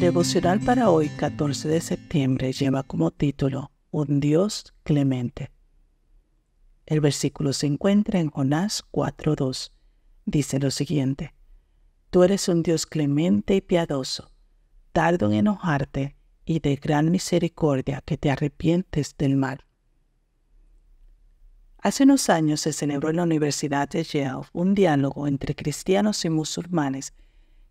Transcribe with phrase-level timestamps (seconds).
[0.00, 5.50] Devocional para hoy, 14 de septiembre, lleva como título Un Dios clemente.
[6.86, 9.72] El versículo se encuentra en Jonás 4.2.
[10.24, 11.34] Dice lo siguiente,
[12.08, 14.32] Tú eres un Dios clemente y piadoso,
[14.92, 19.66] tardo en enojarte y de gran misericordia que te arrepientes del mal.
[21.76, 26.30] Hace unos años se celebró en la Universidad de Yale un diálogo entre cristianos y
[26.30, 27.12] musulmanes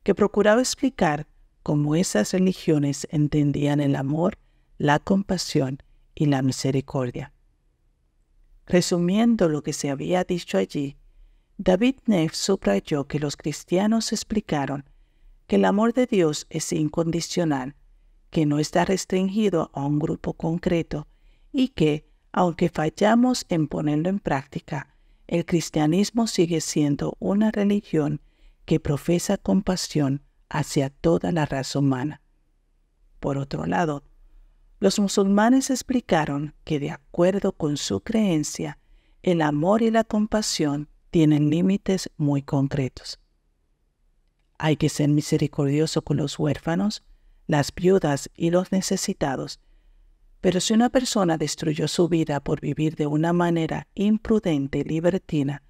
[0.04, 1.26] que procuraba explicar
[1.63, 4.38] cómo esas religiones entendían el amor,
[4.77, 5.84] la compasión
[6.16, 7.34] y la misericordia.
[8.66, 10.98] Resumiendo lo que se había dicho allí,
[11.58, 14.85] David Neff subrayó que los cristianos explicaron
[15.48, 17.76] que el amor de Dios es incondicional,
[18.30, 21.07] que no está restringido a un grupo concreto
[21.52, 24.96] y que, aunque fallamos en ponerlo en práctica,
[25.27, 28.21] el cristianismo sigue siendo una religión
[28.66, 32.21] que profesa compasión hacia toda la raza humana.
[33.20, 34.04] Por otro lado,
[34.79, 38.79] los musulmanes explicaron que de acuerdo con su creencia,
[39.24, 43.20] el amor y la compasión tienen límites muy concretos.
[44.57, 47.04] Hay que ser misericordioso con los huérfanos,
[47.48, 49.59] las viudas y los necesitados,
[50.41, 55.63] pero si una persona destruyó su vida por vivir de una manera imprudente y libertina,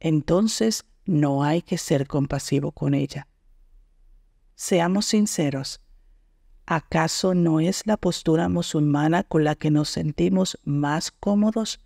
[0.00, 3.28] entonces no hay que ser compasivo con ella.
[4.56, 5.80] Seamos sinceros,
[6.64, 11.80] ¿acaso no es la postura musulmana con la que nos sentimos más cómodos?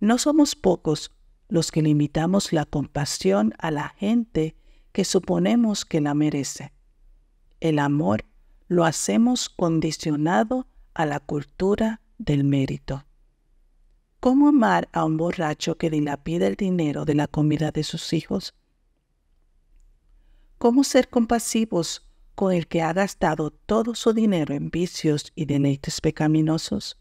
[0.00, 1.12] No somos pocos
[1.48, 4.56] los que limitamos la compasión a la gente
[4.92, 6.72] que suponemos que la merece.
[7.60, 8.24] El amor
[8.66, 13.04] lo hacemos condicionado a la cultura del mérito.
[14.20, 18.54] ¿Cómo amar a un borracho que dilapida el dinero de la comida de sus hijos?
[20.60, 26.02] ¿Cómo ser compasivos con el que ha gastado todo su dinero en vicios y deleites
[26.02, 27.00] pecaminosos?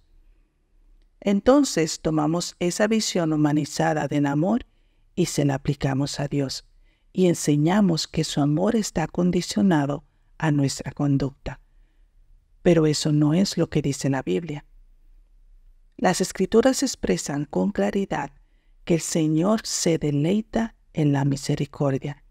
[1.20, 4.66] Entonces tomamos esa visión humanizada del amor
[5.14, 6.64] y se la aplicamos a Dios
[7.12, 10.06] y enseñamos que su amor está condicionado
[10.38, 11.60] a nuestra conducta.
[12.62, 14.64] Pero eso no es lo que dice la Biblia.
[15.98, 18.32] Las escrituras expresan con claridad
[18.86, 22.24] que el Señor se deleita en la misericordia.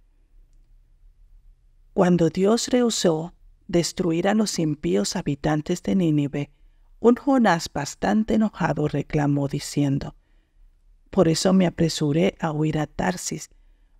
[1.99, 3.35] Cuando Dios rehusó
[3.67, 6.53] destruir a los impíos habitantes de Nínive,
[7.01, 10.15] un Jonás bastante enojado reclamó diciendo,
[11.11, 13.51] Por eso me apresuré a huir a Tarsis,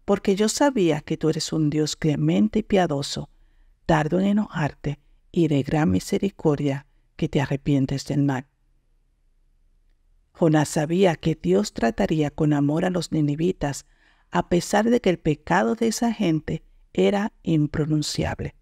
[0.05, 3.31] porque yo sabía que tú eres un Dios clemente y piadoso,
[3.85, 5.01] tardo en enojarte
[5.33, 6.87] y de gran misericordia
[7.17, 8.47] que te arrepientes del mal.
[10.31, 13.87] Jonás sabía que Dios trataría con amor a los ninivitas,
[14.31, 18.55] a pesar de que el pecado de esa gente era impronunciable.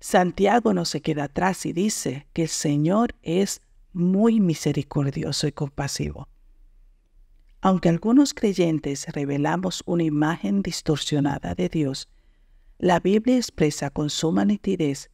[0.00, 3.60] Santiago no se queda atrás y dice que el Señor es
[3.92, 6.28] muy misericordioso y compasivo.
[7.60, 12.08] Aunque algunos creyentes revelamos una imagen distorsionada de Dios,
[12.78, 15.10] la Biblia expresa con suma nitidez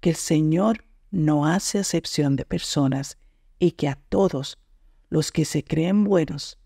[0.00, 3.16] que el Señor no hace acepción de personas
[3.60, 4.58] y que a todos
[5.08, 6.58] los que se creen buenos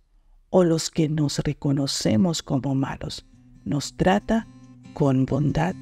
[0.49, 3.27] o los que nos reconocemos como malos,
[3.69, 4.47] nos trata
[4.95, 5.75] con bondad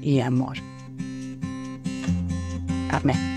[0.00, 0.56] y amor.
[2.90, 3.35] Amén.